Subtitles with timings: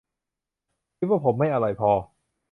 [0.83, 1.91] ผมคิดว่าผมไม่อร่อยพอ